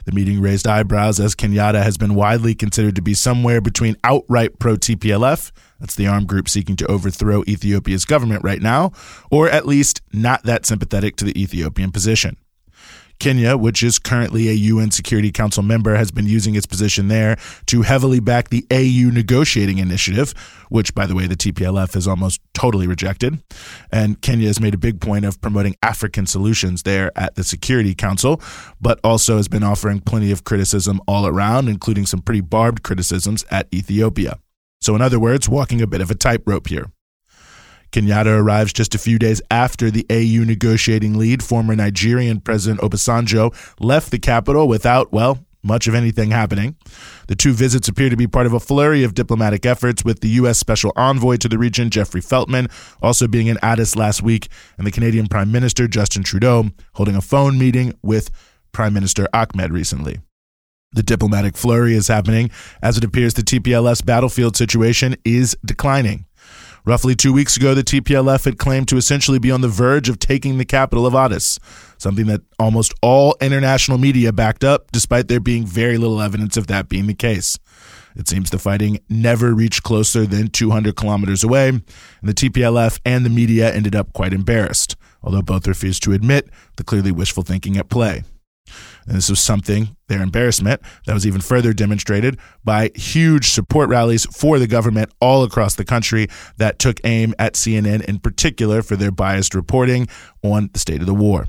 The 0.05 0.11
meeting 0.11 0.41
raised 0.41 0.65
eyebrows 0.65 1.19
as 1.19 1.35
Kenyatta 1.35 1.83
has 1.83 1.99
been 1.99 2.15
widely 2.15 2.55
considered 2.55 2.95
to 2.95 3.03
be 3.03 3.13
somewhere 3.13 3.61
between 3.61 3.95
outright 4.03 4.57
pro 4.57 4.77
TPLF, 4.77 5.51
that's 5.79 5.95
the 5.95 6.07
armed 6.07 6.27
group 6.27 6.49
seeking 6.49 6.75
to 6.77 6.87
overthrow 6.87 7.43
Ethiopia's 7.47 8.05
government 8.05 8.43
right 8.43 8.61
now, 8.61 8.91
or 9.29 9.49
at 9.49 9.67
least 9.67 10.01
not 10.11 10.41
that 10.45 10.65
sympathetic 10.65 11.15
to 11.17 11.25
the 11.25 11.39
Ethiopian 11.39 11.91
position. 11.91 12.37
Kenya, 13.19 13.57
which 13.57 13.83
is 13.83 13.99
currently 13.99 14.49
a 14.49 14.53
UN 14.53 14.91
Security 14.91 15.31
Council 15.31 15.63
member, 15.63 15.95
has 15.95 16.11
been 16.11 16.25
using 16.25 16.55
its 16.55 16.65
position 16.65 17.07
there 17.07 17.37
to 17.67 17.81
heavily 17.81 18.19
back 18.19 18.49
the 18.49 18.65
AU 18.71 19.11
negotiating 19.11 19.77
initiative, 19.77 20.33
which, 20.69 20.93
by 20.93 21.05
the 21.05 21.15
way, 21.15 21.27
the 21.27 21.35
TPLF 21.35 21.93
has 21.93 22.07
almost 22.07 22.41
totally 22.53 22.87
rejected. 22.87 23.41
And 23.91 24.21
Kenya 24.21 24.47
has 24.47 24.59
made 24.59 24.73
a 24.73 24.77
big 24.77 25.01
point 25.01 25.25
of 25.25 25.39
promoting 25.41 25.75
African 25.81 26.25
solutions 26.25 26.83
there 26.83 27.11
at 27.15 27.35
the 27.35 27.43
Security 27.43 27.95
Council, 27.95 28.41
but 28.79 28.99
also 29.03 29.37
has 29.37 29.47
been 29.47 29.63
offering 29.63 29.99
plenty 30.01 30.31
of 30.31 30.43
criticism 30.43 30.99
all 31.07 31.25
around, 31.25 31.69
including 31.69 32.05
some 32.05 32.21
pretty 32.21 32.41
barbed 32.41 32.83
criticisms 32.83 33.45
at 33.49 33.67
Ethiopia. 33.73 34.39
So, 34.81 34.95
in 34.95 35.01
other 35.01 35.19
words, 35.19 35.49
walking 35.49 35.81
a 35.81 35.87
bit 35.87 36.01
of 36.01 36.11
a 36.11 36.15
tightrope 36.15 36.67
here. 36.67 36.91
Kenyatta 37.95 38.37
arrives 38.37 38.73
just 38.73 38.93
a 38.93 38.97
few 38.97 39.17
days 39.17 39.41
after 39.49 39.89
the 39.89 40.05
AU 40.09 40.43
negotiating 40.43 41.17
lead, 41.17 41.41
former 41.41 41.77
Nigerian 41.77 42.41
President 42.41 42.81
Obasanjo, 42.81 43.55
left 43.79 44.11
the 44.11 44.19
capital 44.19 44.67
without, 44.67 45.13
well, 45.13 45.39
much 45.63 45.87
of 45.87 45.95
anything 45.95 46.29
happening. 46.29 46.75
The 47.29 47.37
two 47.37 47.53
visits 47.53 47.87
appear 47.87 48.09
to 48.09 48.17
be 48.17 48.27
part 48.27 48.47
of 48.47 48.53
a 48.53 48.59
flurry 48.59 49.05
of 49.05 49.13
diplomatic 49.13 49.65
efforts, 49.65 50.03
with 50.03 50.19
the 50.19 50.27
U.S. 50.41 50.59
Special 50.59 50.91
Envoy 50.97 51.37
to 51.37 51.47
the 51.47 51.57
region, 51.57 51.89
Jeffrey 51.89 52.19
Feltman, 52.19 52.69
also 53.01 53.29
being 53.29 53.47
in 53.47 53.57
Addis 53.61 53.95
last 53.95 54.21
week, 54.21 54.49
and 54.77 54.85
the 54.85 54.91
Canadian 54.91 55.27
Prime 55.27 55.53
Minister, 55.53 55.87
Justin 55.87 56.23
Trudeau, 56.23 56.71
holding 56.95 57.15
a 57.15 57.21
phone 57.21 57.57
meeting 57.57 57.93
with 58.03 58.29
Prime 58.73 58.93
Minister 58.93 59.25
Ahmed 59.33 59.71
recently. 59.71 60.19
The 60.91 61.03
diplomatic 61.03 61.55
flurry 61.55 61.95
is 61.95 62.09
happening 62.09 62.51
as 62.81 62.97
it 62.97 63.05
appears 63.05 63.35
the 63.35 63.41
TPLF's 63.41 64.01
battlefield 64.01 64.57
situation 64.57 65.15
is 65.23 65.55
declining. 65.65 66.25
Roughly 66.85 67.15
two 67.15 67.33
weeks 67.33 67.57
ago, 67.57 67.73
the 67.73 67.83
TPLF 67.83 68.45
had 68.45 68.59
claimed 68.59 68.87
to 68.89 68.97
essentially 68.97 69.39
be 69.39 69.49
on 69.49 69.61
the 69.61 69.67
verge 69.67 70.07
of 70.07 70.19
taking 70.19 70.59
the 70.59 70.65
capital 70.65 71.07
of 71.07 71.15
Addis, 71.15 71.59
something 71.97 72.27
that 72.27 72.41
almost 72.59 72.93
all 73.01 73.35
international 73.41 73.97
media 73.97 74.31
backed 74.31 74.63
up, 74.63 74.91
despite 74.91 75.27
there 75.27 75.39
being 75.39 75.65
very 75.65 75.97
little 75.97 76.21
evidence 76.21 76.57
of 76.57 76.67
that 76.67 76.87
being 76.87 77.07
the 77.07 77.15
case. 77.15 77.57
It 78.15 78.27
seems 78.27 78.51
the 78.51 78.59
fighting 78.59 78.99
never 79.09 79.55
reached 79.55 79.81
closer 79.81 80.27
than 80.27 80.49
200 80.49 80.95
kilometers 80.95 81.43
away, 81.43 81.69
and 81.69 81.83
the 82.21 82.35
TPLF 82.35 82.99
and 83.03 83.25
the 83.25 83.31
media 83.31 83.73
ended 83.73 83.95
up 83.95 84.13
quite 84.13 84.31
embarrassed, 84.31 84.95
although 85.23 85.41
both 85.41 85.67
refused 85.67 86.03
to 86.03 86.13
admit 86.13 86.51
the 86.75 86.83
clearly 86.83 87.11
wishful 87.11 87.41
thinking 87.41 87.77
at 87.77 87.89
play. 87.89 88.23
And 89.07 89.15
this 89.15 89.29
was 89.29 89.39
something, 89.39 89.95
their 90.07 90.21
embarrassment, 90.21 90.81
that 91.05 91.13
was 91.13 91.27
even 91.27 91.41
further 91.41 91.73
demonstrated 91.73 92.37
by 92.63 92.91
huge 92.95 93.49
support 93.49 93.89
rallies 93.89 94.25
for 94.25 94.59
the 94.59 94.67
government 94.67 95.11
all 95.19 95.43
across 95.43 95.75
the 95.75 95.85
country 95.85 96.27
that 96.57 96.79
took 96.79 96.99
aim 97.03 97.33
at 97.37 97.53
CNN 97.53 98.03
in 98.05 98.19
particular 98.19 98.81
for 98.81 98.95
their 98.95 99.11
biased 99.11 99.53
reporting 99.53 100.07
on 100.43 100.69
the 100.73 100.79
state 100.79 101.01
of 101.01 101.07
the 101.07 101.13
war. 101.13 101.47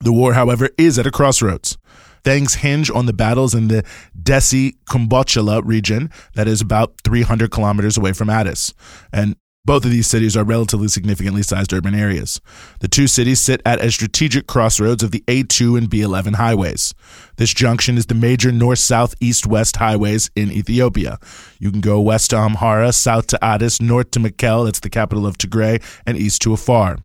The 0.00 0.12
war, 0.12 0.34
however, 0.34 0.70
is 0.76 0.98
at 0.98 1.06
a 1.06 1.10
crossroads. 1.10 1.78
Things 2.24 2.54
hinge 2.54 2.90
on 2.90 3.06
the 3.06 3.12
battles 3.12 3.54
in 3.54 3.68
the 3.68 3.84
Dessie 4.20 4.76
Kombolcha 4.86 5.62
region 5.64 6.10
that 6.34 6.48
is 6.48 6.60
about 6.60 6.94
300 7.04 7.50
kilometers 7.50 7.98
away 7.98 8.12
from 8.12 8.30
Addis. 8.30 8.72
And 9.12 9.36
both 9.64 9.84
of 9.84 9.90
these 9.90 10.06
cities 10.06 10.36
are 10.36 10.44
relatively 10.44 10.88
significantly 10.88 11.42
sized 11.42 11.72
urban 11.72 11.94
areas. 11.94 12.40
The 12.80 12.88
two 12.88 13.06
cities 13.06 13.40
sit 13.40 13.62
at 13.64 13.82
a 13.82 13.90
strategic 13.90 14.46
crossroads 14.46 15.02
of 15.02 15.10
the 15.10 15.24
A2 15.26 15.78
and 15.78 15.88
B11 15.88 16.34
highways. 16.34 16.94
This 17.36 17.54
junction 17.54 17.96
is 17.96 18.06
the 18.06 18.14
major 18.14 18.52
north 18.52 18.78
south 18.78 19.14
east 19.20 19.46
west 19.46 19.76
highways 19.76 20.30
in 20.36 20.52
Ethiopia. 20.52 21.18
You 21.58 21.70
can 21.70 21.80
go 21.80 21.98
west 22.00 22.30
to 22.30 22.36
Amhara, 22.36 22.92
south 22.92 23.26
to 23.28 23.42
Addis, 23.42 23.80
north 23.80 24.10
to 24.12 24.20
Mekelle, 24.20 24.66
that's 24.66 24.80
the 24.80 24.90
capital 24.90 25.26
of 25.26 25.38
Tigray, 25.38 25.82
and 26.06 26.18
east 26.18 26.42
to 26.42 26.52
Afar. 26.52 26.98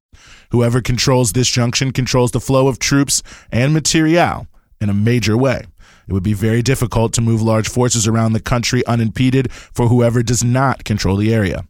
Whoever 0.52 0.82
controls 0.82 1.32
this 1.32 1.48
junction 1.48 1.92
controls 1.92 2.32
the 2.32 2.42
flow 2.42 2.68
of 2.68 2.80
troops 2.80 3.24
and 3.52 3.74
material 3.74 4.48
in 4.82 4.90
a 4.90 4.94
major 4.94 5.38
way. 5.38 5.66
It 6.08 6.14
would 6.14 6.24
be 6.24 6.34
very 6.34 6.62
difficult 6.62 7.14
to 7.14 7.22
move 7.22 7.42
large 7.42 7.70
forces 7.70 8.08
around 8.08 8.34
the 8.34 8.40
country 8.42 8.86
unimpeded 8.86 9.52
for 9.52 9.88
whoever 9.88 10.24
does 10.24 10.44
not 10.44 10.84
control 10.84 11.16
the 11.16 11.34
area. 11.34 11.69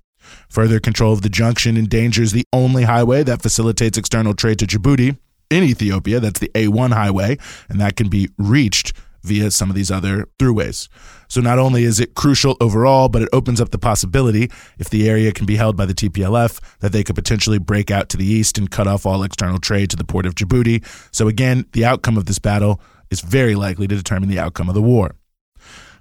Further 0.49 0.79
control 0.79 1.13
of 1.13 1.21
the 1.21 1.29
junction 1.29 1.77
endangers 1.77 2.31
the 2.31 2.45
only 2.53 2.83
highway 2.83 3.23
that 3.23 3.41
facilitates 3.41 3.97
external 3.97 4.33
trade 4.33 4.59
to 4.59 4.67
Djibouti 4.67 5.17
in 5.49 5.63
Ethiopia. 5.63 6.19
That's 6.19 6.39
the 6.39 6.51
A1 6.55 6.93
highway, 6.93 7.37
and 7.69 7.79
that 7.79 7.95
can 7.95 8.09
be 8.09 8.29
reached 8.37 8.93
via 9.23 9.51
some 9.51 9.69
of 9.69 9.75
these 9.75 9.91
other 9.91 10.27
throughways. 10.37 10.87
So 11.27 11.41
not 11.41 11.59
only 11.59 11.83
is 11.83 11.99
it 11.99 12.15
crucial 12.15 12.55
overall, 12.61 13.09
but 13.09 13.21
it 13.21 13.29
opens 13.33 13.59
up 13.59 13.71
the 13.71 13.77
possibility, 13.77 14.49
if 14.77 14.89
the 14.89 15.09
area 15.09 15.31
can 15.31 15.45
be 15.45 15.57
held 15.57 15.75
by 15.75 15.85
the 15.85 15.93
TPLF, 15.93 16.59
that 16.79 16.91
they 16.91 17.03
could 17.03 17.15
potentially 17.15 17.59
break 17.59 17.91
out 17.91 18.09
to 18.09 18.17
the 18.17 18.25
east 18.25 18.57
and 18.57 18.71
cut 18.71 18.87
off 18.87 19.05
all 19.05 19.23
external 19.23 19.59
trade 19.59 19.89
to 19.89 19.95
the 19.95 20.05
port 20.05 20.25
of 20.25 20.35
Djibouti. 20.35 20.85
So 21.13 21.27
again, 21.27 21.65
the 21.73 21.85
outcome 21.85 22.17
of 22.17 22.25
this 22.25 22.39
battle 22.39 22.81
is 23.11 23.21
very 23.21 23.55
likely 23.55 23.87
to 23.87 23.95
determine 23.95 24.29
the 24.29 24.39
outcome 24.39 24.69
of 24.69 24.75
the 24.75 24.81
war. 24.81 25.15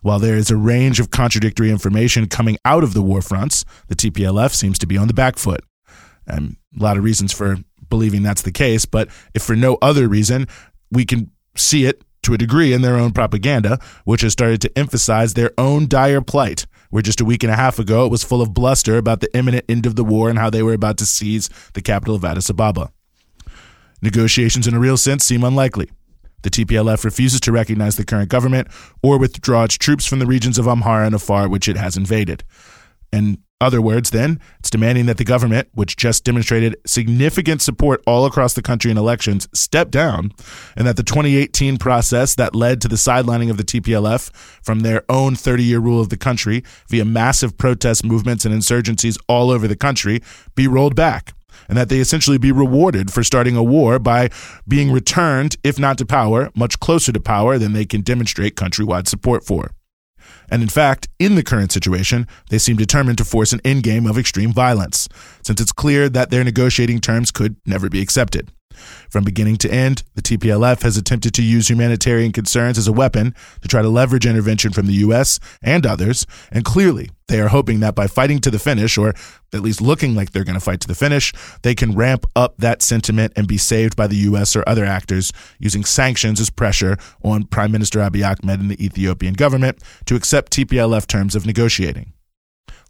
While 0.02 0.19
there 0.19 0.37
is 0.37 0.50
a 0.50 0.57
range 0.57 1.00
of 1.00 1.11
contradictory 1.11 1.71
information 1.71 2.28
coming 2.28 2.59
out 2.64 2.85
of 2.85 2.95
the 2.95 3.02
war 3.02 3.23
fronts, 3.23 3.64
the 3.88 3.97
TPLF 3.97 4.55
seems 4.55 4.78
to 4.78 4.87
be 4.87 4.97
on 4.97 5.09
the 5.09 5.14
back 5.14 5.38
foot. 5.38 5.64
And 6.26 6.57
a 6.78 6.83
lot 6.83 6.97
of 6.97 7.05
reasons 7.05 7.33
for 7.33 7.57
believing 7.88 8.23
that's 8.23 8.43
the 8.43 8.52
case, 8.52 8.85
but 8.85 9.09
if 9.35 9.43
for 9.43 9.57
no 9.57 9.78
other 9.81 10.09
reason, 10.09 10.47
we 10.90 11.05
can 11.05 11.31
see 11.57 11.85
it 11.85 12.02
to 12.23 12.35
a 12.35 12.38
degree 12.38 12.73
in 12.73 12.83
their 12.83 12.97
own 12.97 13.12
propaganda, 13.12 13.78
which 14.05 14.21
has 14.21 14.33
started 14.33 14.61
to 14.61 14.78
emphasize 14.78 15.35
their 15.35 15.52
own 15.57 15.88
dire 15.88 16.21
plight. 16.21 16.67
Where 16.90 17.02
just 17.02 17.21
a 17.21 17.25
week 17.25 17.43
and 17.43 17.52
a 17.52 17.57
half 17.57 17.78
ago 17.78 18.07
it 18.07 18.11
was 18.11 18.25
full 18.25 18.40
of 18.40 18.55
bluster 18.55 18.97
about 18.97 19.21
the 19.21 19.35
imminent 19.37 19.64
end 19.69 19.85
of 19.85 19.95
the 19.97 20.05
war 20.05 20.31
and 20.31 20.38
how 20.38 20.49
they 20.49 20.62
were 20.62 20.73
about 20.73 20.97
to 20.99 21.07
seize 21.07 21.50
the 21.75 21.83
capital 21.83 22.14
of 22.14 22.25
Addis 22.25 22.49
Ababa. 22.49 22.90
Negotiations 24.00 24.67
in 24.67 24.75
a 24.75 24.78
real 24.78 24.97
sense 24.97 25.25
seem 25.25 25.45
unlikely. 25.45 25.90
The 26.42 26.50
TPLF 26.50 27.04
refuses 27.04 27.40
to 27.40 27.52
recognize 27.52 27.97
the 27.97 28.04
current 28.04 28.28
government 28.28 28.68
or 29.02 29.18
withdraw 29.18 29.64
its 29.64 29.76
troops 29.76 30.07
from 30.07 30.18
the 30.18 30.26
regions 30.26 30.59
of 30.59 30.66
Amhara 30.66 31.07
and 31.07 31.14
Afar, 31.14 31.49
which 31.49 31.68
it 31.68 31.76
has 31.76 31.97
invaded. 31.97 32.45
In 33.12 33.38
other 33.61 33.83
words, 33.83 34.11
then, 34.11 34.38
it's 34.61 34.71
demanding 34.71 35.07
that 35.07 35.16
the 35.16 35.25
government, 35.25 35.68
which 35.75 35.97
just 35.97 36.23
demonstrated 36.23 36.76
significant 36.87 37.61
support 37.61 38.02
all 38.07 38.25
across 38.25 38.54
the 38.54 38.62
country 38.62 38.90
in 38.90 38.97
elections, 38.97 39.49
step 39.52 39.90
down, 39.90 40.30
and 40.76 40.87
that 40.87 40.97
the 40.97 41.02
2018 41.02 41.76
process 41.76 42.37
that 42.37 42.54
led 42.54 42.80
to 42.80 42.88
the 42.88 42.97
sidelining 42.97 43.50
of 43.50 43.57
the 43.57 43.64
TPLF 43.64 44.30
from 44.62 44.80
their 44.80 45.02
own 45.09 45.35
30 45.35 45.64
year 45.64 45.80
rule 45.80 46.00
of 46.00 46.09
the 46.09 46.16
country 46.16 46.62
via 46.88 47.04
massive 47.04 47.59
protest 47.59 48.04
movements 48.04 48.45
and 48.45 48.54
insurgencies 48.54 49.18
all 49.28 49.50
over 49.50 49.66
the 49.66 49.76
country 49.76 50.23
be 50.54 50.68
rolled 50.68 50.95
back 50.95 51.33
and 51.69 51.77
that 51.77 51.89
they 51.89 51.99
essentially 51.99 52.39
be 52.39 52.53
rewarded 52.53 53.13
for 53.13 53.23
starting 53.23 53.57
a 53.57 53.63
war 53.63 53.99
by 53.99 54.31
being 54.67 54.91
returned, 54.91 55.57
if 55.63 55.79
not 55.79 55.99
to 55.99 56.07
power, 56.07 56.51
much 56.55 56.81
closer 56.81 57.13
to 57.13 57.21
power 57.21 57.59
than 57.59 57.73
they 57.73 57.85
can 57.85 58.01
demonstrate 58.01 58.57
countrywide 58.57 59.07
support 59.07 59.45
for. 59.45 59.71
And 60.51 60.63
in 60.63 60.69
fact, 60.69 61.09
in 61.19 61.35
the 61.35 61.43
current 61.43 61.73
situation, 61.73 62.27
they 62.51 62.59
seem 62.59 62.77
determined 62.77 63.19
to 63.19 63.25
force 63.25 63.53
an 63.53 63.61
endgame 63.61 64.09
of 64.09 64.19
extreme 64.19 64.53
violence, 64.53 65.09
since 65.43 65.61
it's 65.61 65.73
clear 65.73 66.09
that 66.09 66.31
their 66.31 66.45
negotiating 66.45 67.01
terms 67.01 67.31
could 67.31 67.57
never 67.67 67.89
be 67.89 68.01
accepted. 68.01 68.51
From 69.11 69.25
beginning 69.25 69.56
to 69.58 69.73
end, 69.73 70.02
the 70.14 70.23
TPLF 70.23 70.82
has 70.82 70.97
attempted 70.97 71.35
to 71.35 71.42
use 71.42 71.68
humanitarian 71.68 72.32
concerns 72.32 72.78
as 72.78 72.88
a 72.88 72.92
weapon 72.92 73.35
to 73.62 73.68
try 73.68 73.82
to 73.82 73.88
leverage 73.88 74.26
intervention 74.26 74.73
from 74.73 74.87
the 74.87 74.94
U.S. 74.94 75.38
and 75.62 75.87
others, 75.87 76.26
and 76.50 76.64
clearly 76.64 77.11
they 77.28 77.40
are 77.40 77.49
hoping 77.49 77.80
that 77.80 77.94
by 77.94 78.06
fighting 78.06 78.38
to 78.40 78.50
the 78.50 78.58
finish, 78.58 78.97
or 78.97 79.14
at 79.52 79.61
least 79.61 79.82
looking 79.82 80.14
like 80.14 80.32
they're 80.32 80.44
going 80.44 80.54
to 80.54 80.61
fight 80.61 80.80
to 80.80 80.88
the 80.88 80.94
finish, 80.94 81.32
they 81.62 81.75
can 81.75 81.94
ramp 81.94 82.26
up 82.35 82.56
that 82.58 82.82
sentiment 82.82 83.32
and 83.37 83.47
be 83.47 83.58
saved 83.58 83.97
by 83.97 84.06
the 84.06 84.16
U.S. 84.16 84.56
or 84.56 84.64
other 84.66 84.85
actors 84.85 85.32
using 85.58 85.85
sanctions 85.85 86.40
as 86.40 86.50
pressure 86.50 86.97
on 87.23 87.44
Prime 87.44 87.70
Minister 87.70 88.00
Abiy 88.00 88.25
Ahmed 88.25 88.61
and 88.61 88.70
the 88.70 88.82
Ethiopian 88.85 89.35
government 89.35 89.82
to 90.06 90.16
accept 90.16 90.52
TPLF 90.52 91.06
terms 91.06 91.37
of 91.37 91.47
negotiating. 91.47 92.14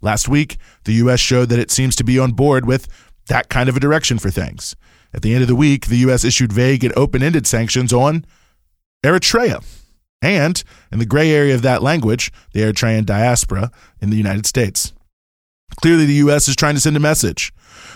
Last 0.01 0.29
week, 0.29 0.57
the 0.85 0.93
U.S. 0.93 1.19
showed 1.19 1.49
that 1.49 1.59
it 1.59 1.71
seems 1.71 1.95
to 1.97 2.05
be 2.05 2.17
on 2.17 2.31
board 2.31 2.65
with 2.65 2.87
that 3.29 3.49
kind 3.49 3.69
of 3.69 3.77
a 3.77 3.79
direction 3.79 4.19
for 4.19 4.29
things. 4.29 4.75
At 5.13 5.23
the 5.23 5.33
end 5.33 5.41
of 5.41 5.47
the 5.47 5.55
week, 5.55 5.87
the 5.87 5.97
U.S. 5.99 6.23
issued 6.23 6.53
vague 6.53 6.83
and 6.83 6.95
open 6.95 7.23
ended 7.23 7.47
sanctions 7.47 7.91
on 7.91 8.25
Eritrea 9.03 9.63
and, 10.21 10.63
in 10.91 10.99
the 10.99 11.05
gray 11.05 11.31
area 11.31 11.55
of 11.55 11.61
that 11.61 11.81
language, 11.81 12.31
the 12.53 12.61
Eritrean 12.61 13.05
diaspora 13.05 13.71
in 14.01 14.09
the 14.09 14.17
United 14.17 14.45
States. 14.45 14.93
Clearly, 15.81 16.05
the 16.05 16.15
U.S. 16.15 16.47
is 16.47 16.55
trying 16.55 16.75
to 16.75 16.81
send 16.81 16.97
a 16.97 16.99
message 16.99 17.53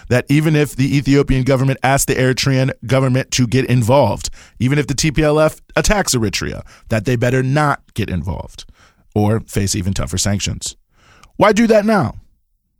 that 0.07 0.25
even 0.29 0.55
if 0.55 0.75
the 0.75 0.95
Ethiopian 0.95 1.43
government 1.43 1.79
asks 1.83 2.05
the 2.05 2.15
Eritrean 2.15 2.71
government 2.85 3.31
to 3.31 3.47
get 3.47 3.65
involved, 3.65 4.29
even 4.59 4.77
if 4.77 4.87
the 4.87 4.93
TPLF 4.93 5.59
attacks 5.75 6.15
Eritrea, 6.15 6.65
that 6.89 7.05
they 7.05 7.15
better 7.15 7.43
not 7.43 7.93
get 7.93 8.09
involved 8.09 8.65
or 9.15 9.41
face 9.41 9.75
even 9.75 9.93
tougher 9.93 10.17
sanctions. 10.17 10.75
Why 11.35 11.51
do 11.51 11.67
that 11.67 11.85
now? 11.85 12.15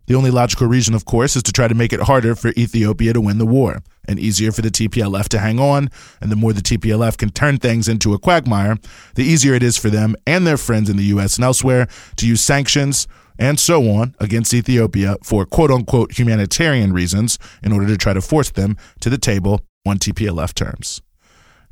The 0.05 0.15
only 0.15 0.31
logical 0.31 0.67
reason, 0.67 0.93
of 0.95 1.05
course, 1.05 1.35
is 1.35 1.43
to 1.43 1.51
try 1.51 1.67
to 1.67 1.75
make 1.75 1.93
it 1.93 2.01
harder 2.01 2.35
for 2.35 2.49
Ethiopia 2.57 3.13
to 3.13 3.21
win 3.21 3.37
the 3.37 3.45
war 3.45 3.81
and 4.05 4.19
easier 4.19 4.51
for 4.51 4.61
the 4.61 4.69
TPLF 4.69 5.29
to 5.29 5.39
hang 5.39 5.59
on. 5.59 5.89
And 6.19 6.31
the 6.31 6.35
more 6.35 6.51
the 6.51 6.61
TPLF 6.61 7.17
can 7.17 7.29
turn 7.29 7.57
things 7.57 7.87
into 7.87 8.13
a 8.13 8.19
quagmire, 8.19 8.77
the 9.15 9.23
easier 9.23 9.53
it 9.53 9.63
is 9.63 9.77
for 9.77 9.89
them 9.89 10.15
and 10.27 10.45
their 10.45 10.57
friends 10.57 10.89
in 10.89 10.97
the 10.97 11.05
U.S. 11.05 11.37
and 11.37 11.45
elsewhere 11.45 11.87
to 12.17 12.27
use 12.27 12.41
sanctions 12.41 13.07
and 13.39 13.59
so 13.59 13.89
on 13.89 14.15
against 14.19 14.53
Ethiopia 14.53 15.15
for 15.23 15.45
quote 15.45 15.71
unquote 15.71 16.17
humanitarian 16.17 16.93
reasons 16.93 17.39
in 17.63 17.71
order 17.71 17.87
to 17.87 17.97
try 17.97 18.13
to 18.13 18.21
force 18.21 18.51
them 18.51 18.77
to 18.99 19.09
the 19.09 19.17
table 19.17 19.61
on 19.85 19.97
TPLF 19.97 20.53
terms. 20.53 21.01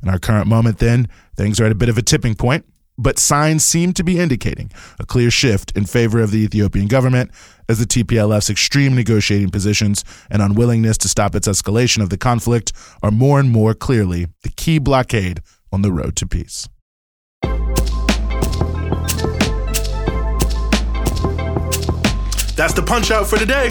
In 0.02 0.08
our 0.08 0.18
current 0.18 0.48
moment, 0.48 0.78
then, 0.78 1.06
things 1.36 1.60
are 1.60 1.66
at 1.66 1.72
a 1.72 1.76
bit 1.76 1.88
of 1.88 1.96
a 1.96 2.02
tipping 2.02 2.34
point 2.34 2.64
but 3.02 3.18
signs 3.18 3.64
seem 3.64 3.92
to 3.94 4.04
be 4.04 4.18
indicating 4.18 4.70
a 4.98 5.04
clear 5.04 5.30
shift 5.30 5.72
in 5.72 5.84
favor 5.84 6.20
of 6.20 6.30
the 6.30 6.38
Ethiopian 6.38 6.86
government 6.86 7.30
as 7.68 7.78
the 7.78 7.84
TPLF's 7.84 8.50
extreme 8.50 8.94
negotiating 8.94 9.50
positions 9.50 10.04
and 10.30 10.40
unwillingness 10.40 10.98
to 10.98 11.08
stop 11.08 11.34
its 11.34 11.48
escalation 11.48 12.02
of 12.02 12.10
the 12.10 12.18
conflict 12.18 12.72
are 13.02 13.10
more 13.10 13.40
and 13.40 13.50
more 13.50 13.74
clearly 13.74 14.26
the 14.42 14.50
key 14.50 14.78
blockade 14.78 15.40
on 15.72 15.82
the 15.82 15.92
road 15.92 16.16
to 16.16 16.26
peace. 16.26 16.68
That's 22.54 22.74
the 22.74 22.84
punch 22.86 23.10
out 23.10 23.26
for 23.26 23.38
today. 23.38 23.70